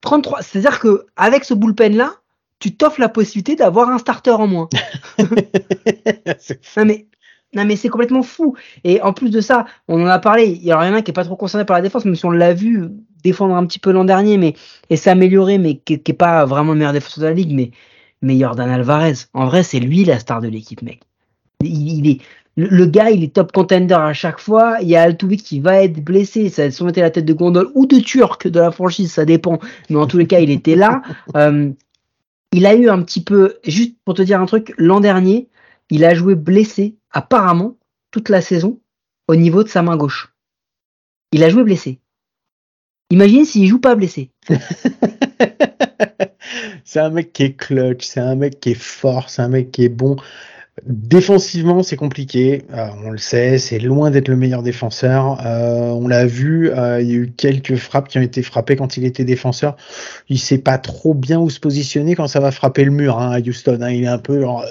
[0.00, 2.14] 33, c'est-à-dire que avec ce bullpen là,
[2.58, 4.68] tu t'offres la possibilité d'avoir un starter en moins.
[6.76, 7.06] Non mais,
[7.54, 8.54] non mais c'est complètement fou.
[8.84, 10.46] Et en plus de ça, on en a parlé.
[10.46, 12.24] Il y en a un qui est pas trop concerné par la défense, même si
[12.24, 12.88] on l'a vu
[13.22, 14.54] défendre un petit peu l'an dernier, mais
[14.90, 17.70] et s'améliorer, mais qui, qui est pas vraiment le meilleur défenseur de la ligue, mais
[18.22, 19.14] mais Jordan Alvarez.
[19.32, 21.00] En vrai, c'est lui la star de l'équipe, mec.
[21.62, 22.20] Il, il est
[22.56, 24.78] le, le gars, il est top contender à chaque fois.
[24.82, 27.32] Il y a Altuve qui va être blessé, ça va sûrement été la tête de
[27.32, 29.58] gondole ou de Turc de la franchise, ça dépend.
[29.88, 31.02] Mais en tous les cas, il était là.
[31.36, 31.70] Euh,
[32.52, 35.48] il a eu un petit peu, juste pour te dire un truc, l'an dernier,
[35.90, 37.76] il a joué blessé, apparemment,
[38.10, 38.80] toute la saison,
[39.28, 40.34] au niveau de sa main gauche.
[41.30, 42.00] Il a joué blessé.
[43.10, 44.30] Imagine s'il joue pas blessé.
[46.84, 49.70] c'est un mec qui est clutch, c'est un mec qui est fort, c'est un mec
[49.70, 50.16] qui est bon.
[50.86, 55.38] Défensivement, c'est compliqué, euh, on le sait, c'est loin d'être le meilleur défenseur.
[55.44, 58.76] Euh, on l'a vu, euh, il y a eu quelques frappes qui ont été frappées
[58.76, 59.76] quand il était défenseur.
[60.30, 63.30] Il sait pas trop bien où se positionner quand ça va frapper le mur hein,
[63.30, 63.78] à Houston.
[63.82, 63.90] hein.
[63.90, 64.64] Il est un peu genre,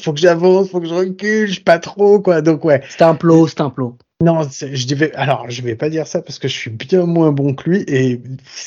[0.00, 2.40] faut que j'avance, faut que je recule, je sais pas trop quoi.
[2.40, 3.96] Donc ouais, C'est un plot, c'est un plot.
[4.22, 7.32] Non, je devais, alors je vais pas dire ça parce que je suis bien moins
[7.32, 8.20] bon que lui et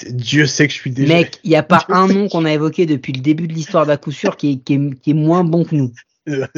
[0.10, 1.14] Dieu sait que je suis déjà.
[1.14, 3.86] Mec, il n'y a pas un nom qu'on a évoqué depuis le début de l'histoire
[3.86, 5.94] d'à coup sûr qui est, qui, est, qui est moins bon que nous.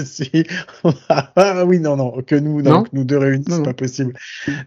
[0.04, 0.44] si.
[1.10, 4.14] ah oui, non, non, que nous, Non nous deux réunis, c'est pas possible.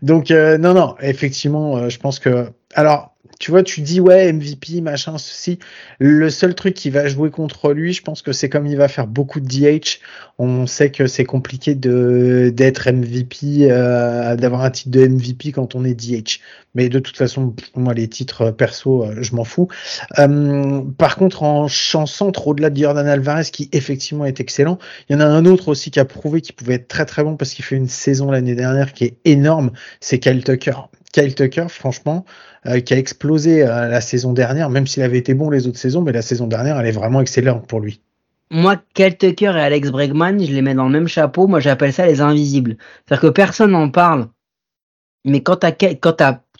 [0.02, 2.46] Donc, euh, non, non, effectivement, euh, je pense que.
[2.74, 5.58] Alors, tu vois, tu dis, ouais, MVP, machin, ceci.
[5.98, 8.86] Le seul truc qui va jouer contre lui, je pense que c'est comme il va
[8.86, 9.98] faire beaucoup de DH.
[10.38, 15.74] On sait que c'est compliqué de d'être MVP, euh, d'avoir un titre de MVP quand
[15.74, 16.38] on est DH.
[16.76, 19.66] Mais de toute façon, moi, les titres euh, perso, euh, je m'en fous.
[20.20, 25.14] Euh, par contre, en champ centre, au-delà de Jordan Alvarez, qui effectivement est excellent, il
[25.14, 27.36] y en a un autre aussi qui a prouvé qu'il pouvait être très très bon
[27.36, 30.76] parce qu'il fait une saison l'année dernière qui est énorme, c'est Kyle Tucker.
[31.12, 32.24] Kyle Tucker, franchement,
[32.66, 35.78] euh, qui a explosé euh, la saison dernière, même s'il avait été bon les autres
[35.78, 38.00] saisons, mais la saison dernière, elle est vraiment excellente pour lui.
[38.50, 41.46] Moi, Kel Tucker et Alex Bregman, je les mets dans le même chapeau.
[41.46, 42.76] Moi, j'appelle ça les invisibles.
[43.06, 44.28] C'est-à-dire que personne n'en parle.
[45.24, 45.64] Mais quand,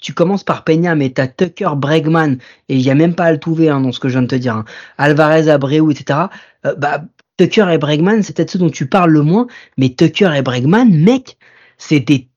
[0.01, 2.39] tu commences par Peña, mais t'as Tucker, Bregman,
[2.69, 4.37] et il y a même pas Altuve hein, dans ce que je viens de te
[4.37, 4.65] dire, hein,
[4.99, 6.21] Alvarez, Abreu, etc.
[6.65, 7.05] euh, bah,
[7.37, 10.91] Tucker et Bregman, c'est peut-être ceux dont tu parles le moins, mais Tucker et Bregman,
[10.91, 11.37] mec,
[11.77, 12.29] c'est des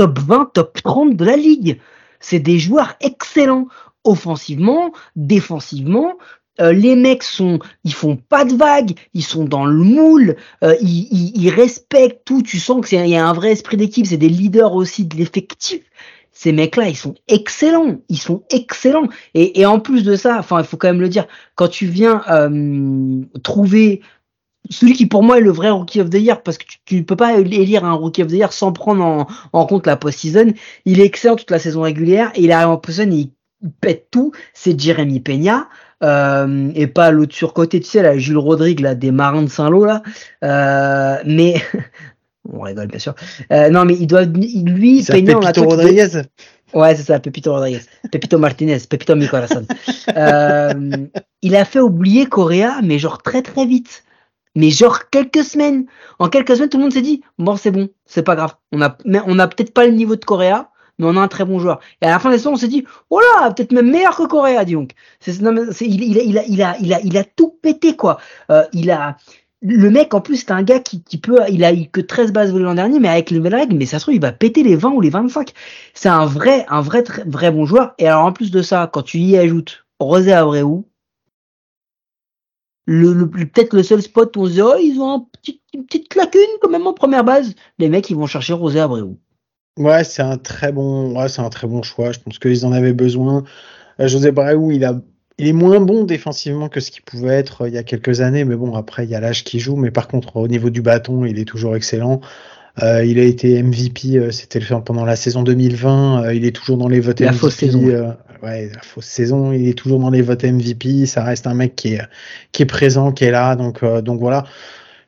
[0.00, 1.78] top 20, top 30 de la ligue.
[2.20, 3.66] C'est des joueurs excellents,
[4.02, 6.14] offensivement, défensivement.
[6.58, 10.74] Euh, les mecs sont, ils font pas de vagues, ils sont dans le moule, euh,
[10.80, 12.40] ils, respectent tout.
[12.42, 14.06] Tu sens que y a un vrai esprit d'équipe.
[14.06, 15.82] C'est des leaders aussi de l'effectif.
[16.32, 19.08] Ces mecs-là, ils sont excellents, ils sont excellents.
[19.34, 21.84] Et, et en plus de ça, enfin, il faut quand même le dire, quand tu
[21.84, 24.00] viens euh, trouver
[24.68, 27.02] celui qui pour moi est le vrai rookie of the year parce que tu, ne
[27.02, 30.52] peux pas élire un rookie of the year sans prendre en, en compte la post-season.
[30.84, 33.30] Il est excellent toute la saison régulière et il arrive en post-season il
[33.80, 34.32] pète tout.
[34.54, 35.68] C'est Jeremy Peña.
[36.02, 39.84] Euh, et pas l'autre surcoté, tu sais, là, Jules Rodrigue, là, des Marins de Saint-Lô,
[39.84, 40.02] là.
[40.42, 41.56] Euh, mais,
[42.50, 43.14] on rigole, bien sûr.
[43.52, 46.22] Euh, non, mais il doit, lui, Peña, on trouvé- Rodriguez.
[46.72, 47.82] Ouais, c'est ça, Pepito Rodriguez.
[48.10, 49.66] Pepito Martinez, Pepito mi corazón.
[50.16, 50.72] Euh,
[51.42, 54.04] il a fait oublier Correa, mais genre très très vite.
[54.56, 55.86] Mais genre quelques semaines.
[56.18, 58.54] En quelques semaines, tout le monde s'est dit, bon, c'est bon, c'est pas grave.
[58.72, 61.44] On a, on a peut-être pas le niveau de Correa, mais on a un très
[61.44, 61.80] bon joueur.
[62.02, 64.16] Et à la fin de la saison, on s'est dit, oh là, peut-être même meilleur
[64.16, 64.92] que Correa, dis donc.
[65.26, 65.32] Il,
[66.02, 68.18] il, a, il, a, il, a, il, a, tout pété, quoi.
[68.50, 69.16] Euh, il a,
[69.62, 72.32] le mec, en plus, c'est un gars qui, qui peut, il a eu que 13
[72.32, 74.62] bases volées l'an dernier, mais avec nouvelles règles, mais ça se trouve, il va péter
[74.62, 75.52] les 20 ou les 25.
[75.94, 77.94] C'est un vrai, un vrai, très- vrai bon joueur.
[77.98, 80.84] Et alors, en plus de ça, quand tu y ajoutes Rosé Abreu,
[82.92, 85.28] le, peut-être le seul spot où on se dit, oh, ils ont
[85.72, 87.54] une petite lacune quand même en première base.
[87.78, 89.16] Les mecs, ils vont chercher Rosé Abreu.
[89.78, 92.10] Ouais, c'est un très bon, ouais, c'est un très bon choix.
[92.10, 93.44] Je pense qu'ils en avaient besoin.
[94.00, 95.00] Euh, José Braou, il a,
[95.38, 98.22] il est moins bon défensivement que ce qu'il pouvait être euh, il y a quelques
[98.22, 99.76] années, mais bon, après, il y a l'âge qui joue.
[99.76, 102.20] Mais par contre, au niveau du bâton, il est toujours excellent.
[102.82, 106.24] Euh, il a été MVP, euh, c'était pendant la saison 2020.
[106.24, 107.38] euh, il est toujours dans les votes La MVP.
[107.38, 107.94] fausse saison, ouais.
[107.94, 109.52] euh, ouais, la fausse saison.
[109.52, 111.06] Il est toujours dans les votes MVP.
[111.06, 112.02] Ça reste un mec qui est,
[112.52, 113.56] qui est présent, qui est là.
[113.56, 114.44] Donc, euh, donc voilà.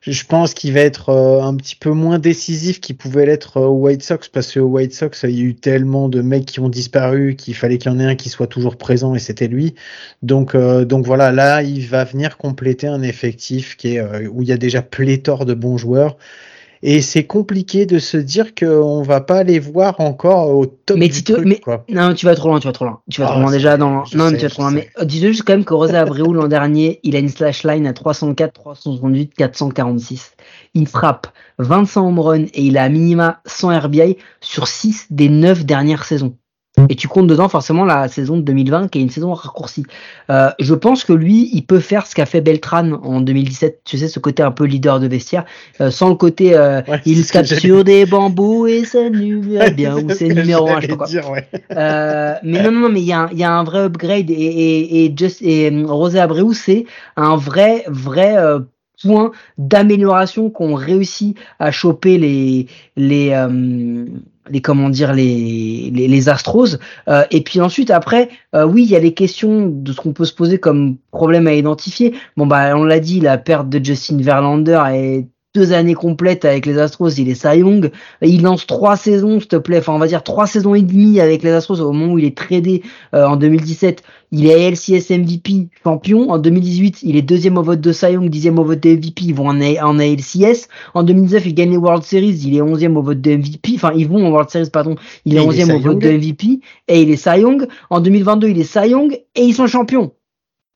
[0.05, 3.67] Je pense qu'il va être euh, un petit peu moins décisif qu'il pouvait l'être euh,
[3.67, 6.45] au White Sox parce que au White Sox, il y a eu tellement de mecs
[6.45, 9.19] qui ont disparu qu'il fallait qu'il y en ait un qui soit toujours présent et
[9.19, 9.75] c'était lui.
[10.21, 14.41] Donc, euh, donc voilà, là, il va venir compléter un effectif qui est euh, où
[14.41, 16.17] il y a déjà pléthore de bons joueurs.
[16.85, 21.07] Et c'est compliqué de se dire qu'on va pas les voir encore au top Mais
[21.07, 21.85] du truc, mais- quoi.
[21.87, 22.99] Non, tu vas trop loin, tu vas trop loin.
[23.09, 24.03] Tu vas Ah, trop loin c'est- déjà dans.
[24.13, 24.71] Non, sais, tu vas trop loin.
[24.71, 24.89] sais.
[24.99, 27.87] Mais dis-le juste quand même que Rosé Abreu l'an dernier, il a une slash line
[27.87, 30.33] à 304, 378, 446.
[30.73, 35.29] Il frappe 25 home runs et il a à minima 100 RBI sur 6 des
[35.29, 36.35] 9 dernières saisons.
[36.89, 39.85] Et tu comptes dedans forcément la saison de 2020 qui est une saison raccourcie.
[40.31, 43.81] Euh, je pense que lui, il peut faire ce qu'a fait Beltran en 2017.
[43.85, 45.45] Tu sais, ce côté un peu leader de vestiaire,
[45.81, 48.99] euh, sans le côté euh, Ouais, il tape sur des bambous et ça
[49.59, 51.05] va bien ou C'est numéro 1, je sais j'allais pas quoi.
[51.05, 51.47] dire, ouais.
[51.77, 53.81] Euh, mais non, non, non, mais il y, a un- il y a un vrai
[53.85, 58.59] upgrade et, et, et, Just, et euh, Rosé Abreu, c'est un vrai, vrai euh,
[59.03, 64.05] point d'amélioration qu'ont réussi à choper les, les, euh,
[64.49, 66.77] les comment dire, les, les, les Astros.
[67.07, 70.13] Euh, et puis ensuite, après, euh, oui, il y a les questions de ce qu'on
[70.13, 72.13] peut se poser comme problème à identifier.
[72.37, 76.65] Bon, bah, on l'a dit, la perte de Justin Verlander est deux années complètes avec
[76.65, 77.91] les Astros, il est Cy Young.
[78.23, 79.77] Il lance trois saisons, s'il te plaît.
[79.77, 82.25] Enfin, on va dire trois saisons et demie avec les Astros au moment où il
[82.25, 82.81] est tradé
[83.13, 84.01] euh, en 2017.
[84.31, 86.31] Il est LCS MVP champion.
[86.31, 89.25] En 2018, il est deuxième au vote de Cy Young, dixième au vote de MVP.
[89.25, 90.67] Ils vont en, A- en ALCS.
[90.95, 92.41] En 2019, il gagne les World Series.
[92.45, 93.73] Il est onzième au vote de MVP.
[93.75, 94.95] Enfin, ils vont en World Series, pardon.
[95.25, 96.59] Il est onzième au vote de MVP.
[96.87, 97.67] Et il est Cy Young.
[97.91, 99.13] En 2022, il est Cy Young.
[99.35, 100.13] Et ils sont champions.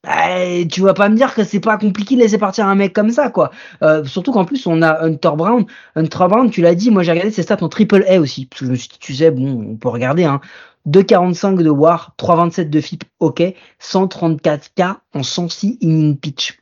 [0.08, 2.94] Euh, tu vas pas me dire que c'est pas compliqué de laisser partir un mec
[2.94, 3.52] comme ça, quoi.
[3.82, 5.66] Euh, surtout qu'en plus, on a Hunter Brown.
[5.96, 8.46] Hunter Brown, tu l'as dit, moi j'ai regardé ses stats en triple A aussi.
[8.46, 10.42] Parce que je me suis dit, tu sais, bon, on peut regarder, hein.
[10.88, 13.44] 2,45 de WAR, 3,27 de FIP, ok.
[13.82, 16.58] 134K en 106 inning pitch.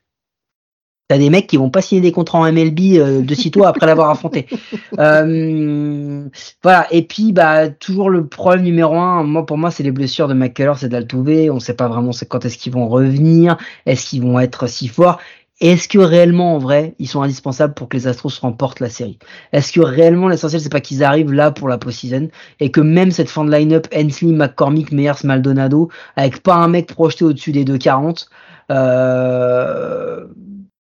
[1.08, 3.86] T'as des mecs qui vont pas signer des contrats en MLB euh, de sitôt après
[3.86, 4.48] l'avoir affronté.
[4.98, 6.28] Euh,
[6.64, 6.88] voilà.
[6.92, 10.34] Et puis, bah, toujours le problème numéro un, moi, pour moi, c'est les blessures de
[10.34, 11.52] McCullers et d'Altuve.
[11.52, 13.58] On sait pas vraiment quand est-ce qu'ils vont revenir.
[13.86, 15.20] Est-ce qu'ils vont être si forts?
[15.62, 19.20] Est-ce que réellement, en vrai, ils sont indispensables pour que les Astros remportent la série?
[19.54, 23.12] Est-ce que réellement, l'essentiel, c'est pas qu'ils arrivent là pour la post-season et que même
[23.12, 27.64] cette fin de line-up, Hensley, McCormick, Meyers, Maldonado, avec pas un mec projeté au-dessus des
[27.64, 28.28] 2,40,
[28.72, 30.26] euh,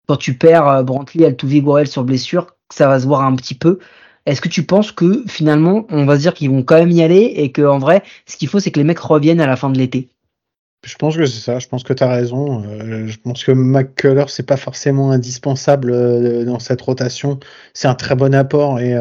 [0.07, 3.55] quand tu perds euh, Brantley, Altuve, Gorel sur blessure, ça va se voir un petit
[3.55, 3.79] peu.
[4.27, 7.03] Est-ce que tu penses que finalement, on va se dire qu'ils vont quand même y
[7.03, 9.57] aller et que en vrai, ce qu'il faut, c'est que les mecs reviennent à la
[9.57, 10.09] fin de l'été?
[10.83, 11.59] Je pense que c'est ça.
[11.59, 12.63] Je pense que tu as raison.
[12.67, 17.39] Euh, je pense que McCullers, c'est pas forcément indispensable euh, dans cette rotation.
[17.73, 18.97] C'est un très bon apport et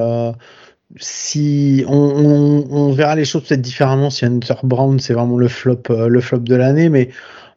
[0.98, 6.22] si on, verra les choses peut-être différemment si Hunter Brown c'est vraiment le flop le
[6.22, 7.10] flop de l'année mais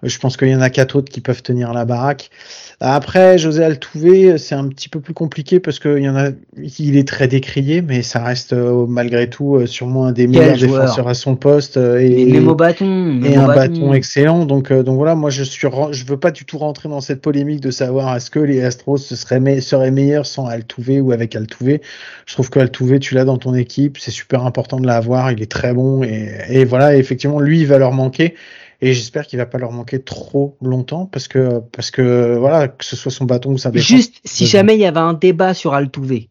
[0.02, 2.30] je pense qu'il y en a quatre autres qui peuvent tenir la baraque
[2.78, 6.28] après, José Altuve, c'est un petit peu plus compliqué parce qu'il y en a,
[6.58, 10.58] il est très décrié, mais ça reste euh, malgré tout euh, sûrement un des meilleurs
[10.58, 13.94] défenseurs à son poste euh, et, et, bâton, et un bâton.
[13.94, 14.44] excellent.
[14.44, 17.60] Donc, donc voilà, moi je suis, je veux pas du tout rentrer dans cette polémique
[17.60, 21.78] de savoir est-ce que les Astros seraient, seraient meilleurs sans Altuve ou avec Altuve.
[22.26, 25.40] Je trouve que Altuve, tu l'as dans ton équipe, c'est super important de l'avoir, il
[25.40, 28.34] est très bon et, et voilà, effectivement, lui, il va leur manquer
[28.80, 32.84] et j'espère qu'il va pas leur manquer trop longtemps parce que parce que voilà que
[32.84, 33.86] ce soit son bâton ou sa défense.
[33.86, 36.26] Juste si jamais il y avait un débat sur Altuve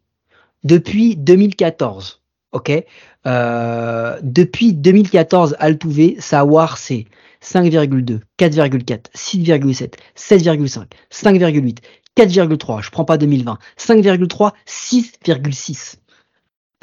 [0.64, 2.84] depuis 2014, ok,
[3.26, 7.06] euh, depuis 2014 Altuve sa WAR c'est
[7.42, 11.78] 5,2, 4,4, 6,7, 7,5, 5,8,
[12.16, 12.82] 4,3.
[12.82, 15.96] Je prends pas 2020, 5,3, 6,6.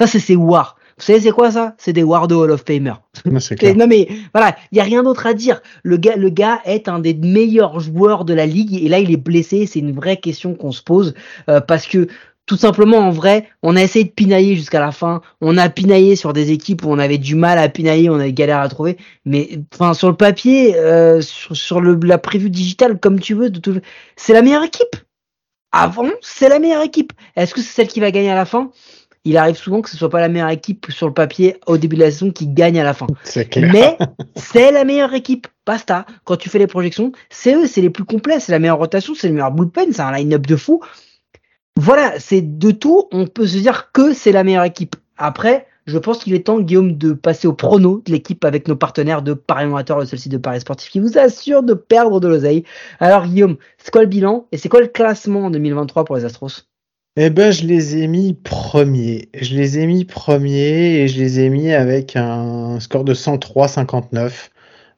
[0.00, 0.76] Ça c'est ses WAR.
[0.98, 1.74] Vous savez c'est quoi ça?
[1.78, 2.94] C'est des Wardo Hall of Famer.
[3.76, 5.60] Non, mais voilà, il y a rien d'autre à dire.
[5.82, 9.10] Le gars, le gars est un des meilleurs joueurs de la ligue et là il
[9.10, 9.66] est blessé.
[9.66, 11.14] C'est une vraie question qu'on se pose
[11.48, 12.08] euh, parce que
[12.46, 15.22] tout simplement en vrai, on a essayé de pinailler jusqu'à la fin.
[15.40, 18.32] On a pinaillé sur des équipes où on avait du mal à pinailler, on avait
[18.32, 18.98] galère à trouver.
[19.24, 23.50] Mais enfin sur le papier, euh, sur, le, la prévue digitale, comme tu veux,
[24.16, 24.96] c'est la meilleure équipe.
[25.72, 27.12] Avant, c'est la meilleure équipe.
[27.34, 28.70] Est-ce que c'est celle qui va gagner à la fin?
[29.24, 31.96] Il arrive souvent que ce soit pas la meilleure équipe sur le papier au début
[31.96, 33.06] de la saison qui gagne à la fin.
[33.56, 33.96] Mais
[34.36, 35.46] c'est la meilleure équipe.
[35.66, 36.04] Basta.
[36.24, 39.14] Quand tu fais les projections, c'est eux, c'est les plus complets, c'est la meilleure rotation,
[39.14, 40.80] c'est le meilleur bullpen, c'est un line-up de fou.
[41.76, 44.94] Voilà, c'est de tout, on peut se dire que c'est la meilleure équipe.
[45.16, 48.76] Après, je pense qu'il est temps, Guillaume, de passer au prono de l'équipe avec nos
[48.76, 52.20] partenaires de Paris Novateur, le seul site de Paris Sportif qui vous assure de perdre
[52.20, 52.64] de l'oseille.
[53.00, 56.24] Alors, Guillaume, c'est quoi le bilan et c'est quoi le classement en 2023 pour les
[56.24, 56.66] Astros?
[57.16, 59.28] Eh ben, je les ai mis premiers.
[59.40, 64.50] Je les ai mis premiers et je les ai mis avec un score de 103-59.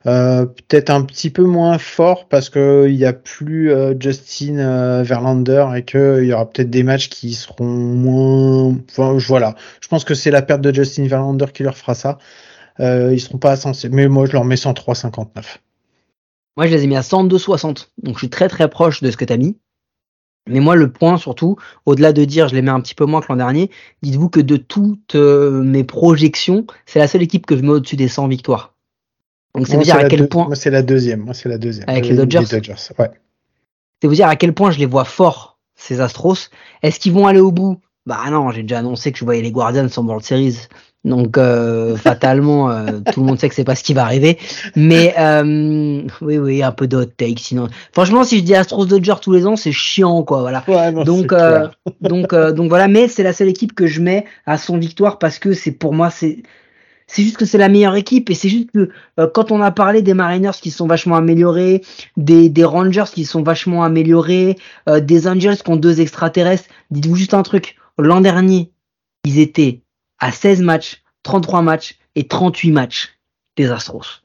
[0.07, 4.59] Euh, peut-être un petit peu moins fort parce que il y a plus euh, Justin
[4.59, 8.79] euh, Verlander et qu'il y aura peut-être des matchs qui seront moins.
[8.89, 9.55] Enfin, voilà.
[9.81, 12.19] Je pense que c'est la perte de Justin Verlander qui leur fera ça.
[12.79, 13.89] ils seront pas censés.
[13.91, 15.59] Mais moi, je leur mets 103-59.
[16.57, 17.89] Moi, je les ai mis à 102-60.
[18.03, 19.59] Donc, je suis très très proche de ce que tu as mis.
[20.49, 21.57] Mais moi, le point surtout,
[21.87, 23.71] au-delà de dire je les mets un petit peu moins que l'an dernier,
[24.03, 27.97] dites-vous que de toutes euh, mes projections, c'est la seule équipe que je mets au-dessus
[27.97, 28.75] des 100 victoires.
[29.55, 30.47] Donc c'est vous dire à quel point.
[30.47, 31.21] Moi, c'est la deuxième.
[31.21, 31.89] Moi, c'est la deuxième.
[31.89, 32.45] Avec les, Dodgers.
[32.99, 33.11] ouais.
[34.01, 36.51] C'est vous dire à quel point je les vois forts, ces Astros.
[36.83, 37.81] Est-ce qu'ils vont aller au bout?
[38.07, 40.69] Bah non, j'ai déjà annoncé que je voyais les Guardians en World Series.
[41.05, 44.39] Donc euh, fatalement, euh, tout le monde sait que c'est pas ce qui va arriver.
[44.77, 47.41] Mais euh, oui, oui, un peu d'autres take.
[47.41, 50.41] Sinon, franchement, si je dis Astros Dodgers tous les ans, c'est chiant, quoi.
[50.41, 50.65] Voilà.
[51.05, 51.35] donc,
[52.01, 52.89] donc, donc voilà.
[52.89, 55.93] Mais c'est la seule équipe que je mets à son victoire parce que c'est pour
[55.93, 56.43] moi, c'est
[57.09, 58.91] c'est juste que c'est la meilleure équipe et c'est juste que
[59.33, 61.83] quand on a parlé des Mariners qui sont vachement améliorés,
[62.17, 64.57] des, des Rangers qui sont vachement améliorés,
[65.03, 67.77] des Angels qui ont deux extraterrestres, dites-vous juste un truc.
[67.99, 68.71] L'an dernier,
[69.25, 69.83] ils étaient
[70.19, 73.19] à 16 matchs, 33 matchs et 38 matchs
[73.57, 74.23] des Astros.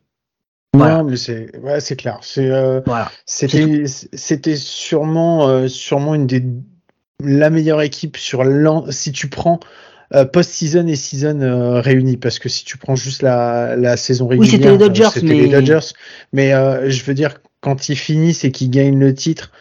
[0.74, 1.04] Voilà.
[1.04, 2.20] mais c'est ouais, c'est clair.
[2.22, 3.12] C'est euh, voilà.
[3.26, 6.44] C'était c'était sûrement euh, sûrement une des
[7.24, 9.60] la meilleure équipe sur l'an si tu prends
[10.16, 14.54] euh, post-season et season réunis parce que si tu prends juste la, la saison régulière,
[14.54, 15.34] oui, c'était les Dodgers, mais...
[15.34, 15.94] les Dodgers.
[16.32, 16.52] Mais
[16.90, 19.52] je veux dire quand ils finissent et qu'ils gagnent le titre,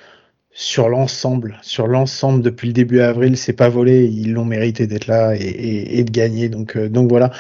[0.61, 5.07] sur l'ensemble, sur l'ensemble depuis le début avril, c'est pas volé, ils l'ont mérité d'être
[5.07, 6.51] là et, de gagner.
[6.51, 7.31] Donc, euh, donc voilà.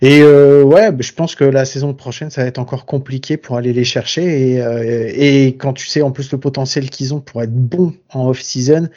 [0.00, 3.36] Et euh, ouais, bah, je pense que la saison prochaine, ça va être encore compliqué
[3.36, 4.52] pour aller les chercher.
[4.52, 7.92] Et, euh, et quand tu sais en plus le potentiel qu'ils ont pour être bons
[8.14, 8.88] en off-season,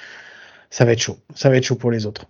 [0.69, 1.17] ça va être chaud.
[1.35, 2.27] Ça va être chaud pour les autres.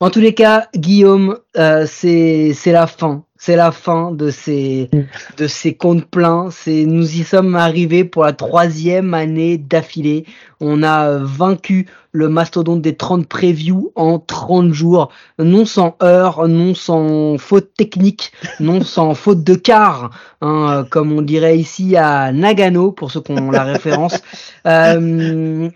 [0.00, 1.38] En tous les cas, Guillaume,
[1.86, 4.88] c'est la fin c'est la fin de ces,
[5.36, 6.48] de ces comptes pleins.
[6.50, 10.24] C'est, nous y sommes arrivés pour la troisième année d'affilée.
[10.60, 16.74] On a vaincu le mastodonte des 30 previews en 30 jours, non sans heurts, non
[16.74, 20.08] sans faute technique, non sans faute de quart,
[20.40, 24.22] hein, comme on dirait ici à Nagano, pour ceux qui ont la référence.
[24.66, 25.68] Euh,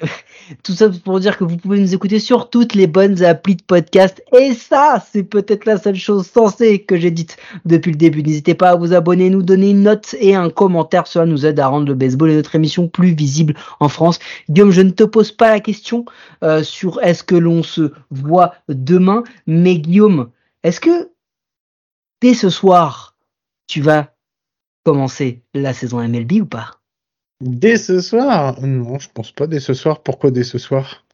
[0.62, 3.62] tout ça pour dire que vous pouvez nous écouter sur toutes les bonnes applis de
[3.62, 4.22] podcast.
[4.38, 8.22] Et ça, c'est peut-être la seule chose sensée que j'ai dite depuis le début.
[8.22, 11.06] N'hésitez pas à vous abonner, nous donner une note et un commentaire.
[11.06, 14.18] Cela nous aide à rendre le baseball et notre émission plus visible en France.
[14.48, 16.04] Guillaume, je ne te pose pas la question
[16.42, 20.30] euh, sur est-ce que l'on se voit demain, mais Guillaume,
[20.62, 21.10] est-ce que
[22.20, 23.16] dès ce soir,
[23.66, 24.14] tu vas
[24.84, 26.77] commencer la saison MLB ou pas?
[27.40, 28.60] Dès ce soir?
[28.60, 30.02] Non, je pense pas dès ce soir.
[30.02, 31.04] Pourquoi dès ce soir?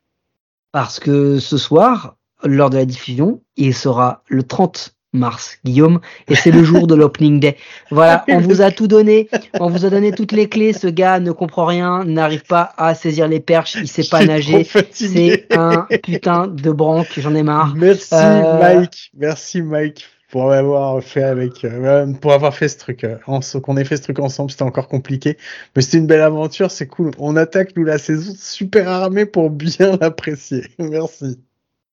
[0.73, 6.35] Parce que ce soir, lors de la diffusion, il sera le 30 mars, Guillaume, et
[6.35, 7.57] c'est le jour de l'opening day.
[7.91, 9.29] Voilà, on vous a tout donné,
[9.61, 10.73] on vous a donné toutes les clés.
[10.73, 14.67] Ce gars ne comprend rien, n'arrive pas à saisir les perches, il sait pas nager.
[14.91, 17.75] C'est un putain de branque, j'en ai marre.
[17.77, 18.59] Merci euh...
[18.59, 23.19] Mike, merci Mike pour avoir fait avec, euh, pour avoir fait ce truc, euh,
[23.63, 25.39] qu'on ait fait ce truc ensemble, c'était encore compliqué,
[25.77, 27.13] mais c'était une belle aventure, c'est cool.
[27.21, 30.65] On attaque nous la saison super armée pour bien l'apprécier.
[30.81, 31.39] Merci.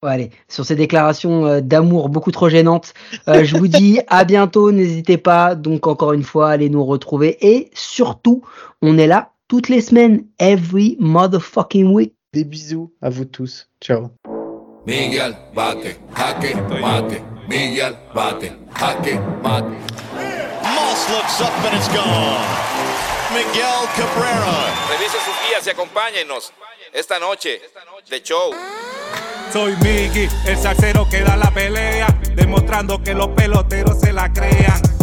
[0.02, 2.96] allez, sur ces déclarations euh, d'amour beaucoup trop gênantes,
[3.28, 4.72] euh, je vous dis à bientôt.
[4.72, 8.42] N'hésitez pas, donc encore une fois, allez nous retrouver et surtout,
[8.82, 12.16] on est là toutes les semaines, every motherfucking week.
[12.34, 13.70] Des bisous à vous tous.
[13.80, 14.10] Ciao.
[14.88, 16.56] Miguel, bate, jaque,
[17.52, 17.70] mate.
[17.70, 19.66] Miguel, bate, jaque, mate.
[20.64, 22.46] Moss looks up and it's gone.
[23.34, 24.74] Miguel Cabrera.
[24.90, 26.54] Revise sus guías y acompáñenos
[26.94, 27.62] esta noche
[28.10, 28.52] de show.
[29.52, 34.82] Soy Miggy, el salsero que da la pelea, demostrando que los peloteros se la crean.